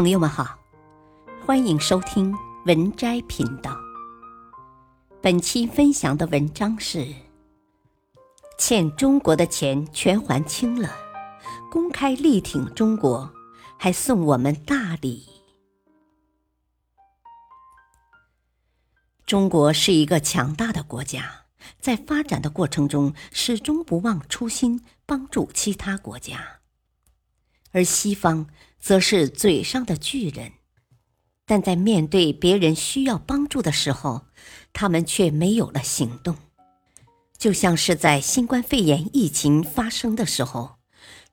[0.00, 0.58] 朋友们好，
[1.44, 3.76] 欢迎收听文摘频道。
[5.20, 7.06] 本期分享的文章是：
[8.56, 10.96] 欠中国的钱全还清了，
[11.70, 13.30] 公开力挺中国，
[13.78, 15.28] 还送我们大礼。
[19.26, 21.30] 中国是一个强大的国家，
[21.78, 26.59] 在发展的过程中始终不忘初心，帮助其他国家。
[27.72, 28.48] 而西方
[28.78, 30.52] 则是嘴上的巨人，
[31.46, 34.26] 但在面对别人需要帮助的时候，
[34.72, 36.36] 他们却没有了行动。
[37.38, 40.76] 就像是在新冠肺炎疫情发生的时候，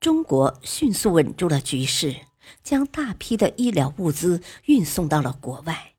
[0.00, 2.16] 中国迅速稳住了局势，
[2.62, 5.92] 将大批的医疗物资运送到了国外，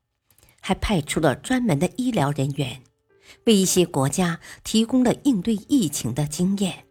[0.60, 2.82] 还派出了专门的医疗人员，
[3.44, 6.86] 为一些国家提供了应对疫情的经验。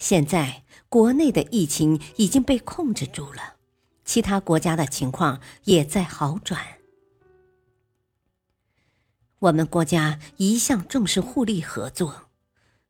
[0.00, 0.64] 现在。
[0.90, 3.54] 国内的疫情已经被控制住了，
[4.04, 6.60] 其他国家的情况也在好转。
[9.38, 12.22] 我们国家一向重视互利合作，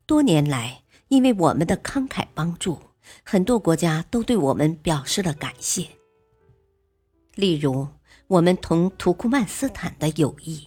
[0.06, 2.80] 多年来，因为我们的慷慨帮助，
[3.22, 5.86] 很多国家都对我们表示了感谢。
[7.34, 7.86] 例如，
[8.28, 10.66] 我们同土库曼斯坦的友谊。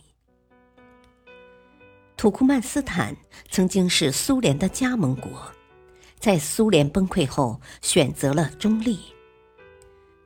[2.15, 3.17] 土库曼斯坦
[3.49, 5.31] 曾经是苏联的加盟国。
[6.23, 8.97] 在苏联崩溃后，选择了中立。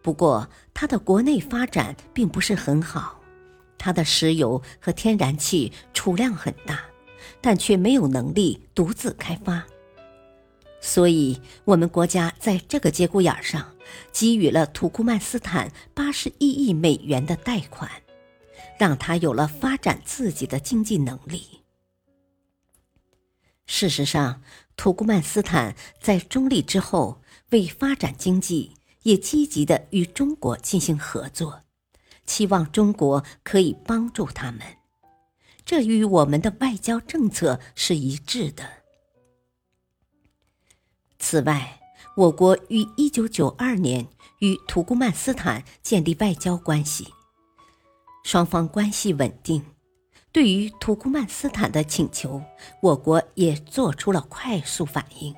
[0.04, 3.20] 不过，它的国内发展并不是很好，
[3.80, 6.82] 它的石油和天然气储量很大，
[7.42, 9.66] 但却没有能力独自开发。
[10.80, 13.66] 所以，我们国家在这个节骨眼上，
[14.12, 17.90] 给予了土库曼斯坦八十一亿美元的贷款，
[18.78, 21.64] 让他有了发展自己的经济能力。
[23.68, 24.42] 事实上，
[24.78, 31.64] 土库曼斯坦在中立之后，为发展经济，也积极的与中国进行合作，
[32.26, 34.62] 期望中国可以帮助他们。
[35.66, 38.64] 这与我们的外交政策是一致的。
[41.20, 41.82] 此外，
[42.16, 44.08] 我国于一九九二年
[44.40, 47.14] 与土库曼斯坦建立外交关系，
[48.24, 49.77] 双方关系稳定。
[50.38, 52.44] 对于土库曼斯坦的请求，
[52.80, 55.34] 我国也做出了快速反应，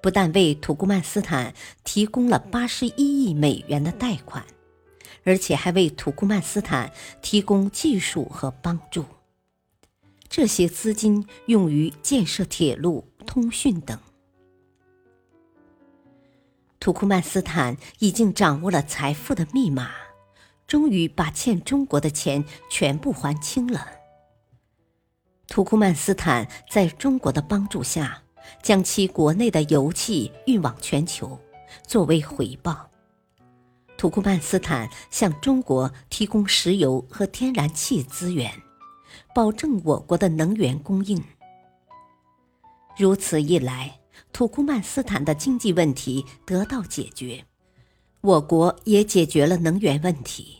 [0.00, 1.52] 不但为土库曼斯坦
[1.84, 4.42] 提供了八十一亿美元的贷款，
[5.22, 6.90] 而且还为土库曼斯坦
[7.20, 9.04] 提供技术和帮助。
[10.30, 13.98] 这些资金用于建设铁路、通讯等。
[16.78, 19.90] 土库曼斯坦已经掌握了财富的密码。
[20.70, 23.84] 终于把欠中国的钱全部还清了。
[25.48, 28.22] 土库曼斯坦在中国的帮助下，
[28.62, 31.36] 将其国内的油气运往全球，
[31.88, 32.88] 作为回报，
[33.98, 38.52] 土库曼斯坦向中国提供石油和天然气资源，
[39.34, 41.20] 保证我国的能源供应。
[42.96, 43.98] 如此一来，
[44.32, 47.44] 土库曼斯坦的经济问题得到解决，
[48.20, 50.58] 我国也解决了能源问题。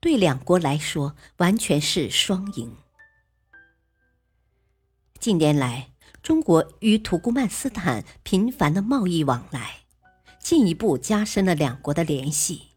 [0.00, 2.76] 对两国来说，完全是双赢。
[5.18, 5.90] 近年来，
[6.22, 9.80] 中国与土库曼斯坦频繁的贸易往来，
[10.40, 12.68] 进一步加深了两国的联系。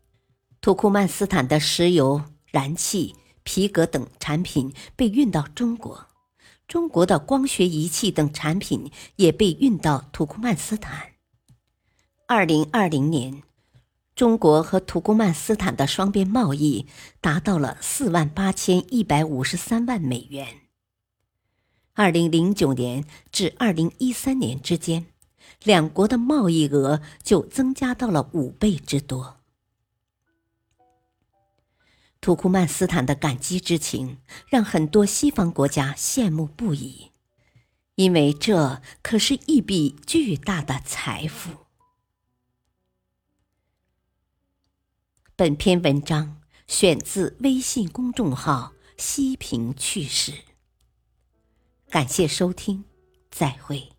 [0.60, 6.08] 土库曼斯坦的石油、燃气、皮革等产品被运到中国，
[6.68, 11.14] 中国的光学仪器等产品也被运到土库曼斯坦。
[12.28, 13.44] 二零二零年。
[14.22, 16.86] 中国和土库曼斯坦的双边贸易
[17.22, 20.60] 达到了四万八千一百五十三万美元。
[21.94, 25.08] 二零零九年至二零一三年之间，
[25.64, 29.38] 两国的贸易额就增加到了五倍之多。
[32.22, 37.10] 土库曼斯坦的感激之情让很多西方国家羡慕不已，
[37.96, 41.61] 因为这可是一笔巨大的财富。
[45.42, 50.34] 本篇文章选自微信公众号“西平趣事”。
[51.90, 52.84] 感谢收听，
[53.32, 53.90] 再会。